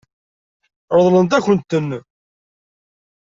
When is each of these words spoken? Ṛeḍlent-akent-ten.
Ṛeḍlent-akent-ten. 0.97 1.89